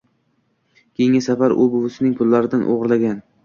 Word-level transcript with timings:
Keyingi 0.93 1.21
safar 1.27 1.55
u 1.59 1.69
buvisining 1.77 2.19
pullaridan 2.23 2.69
o‘g‘irlagan. 2.77 3.19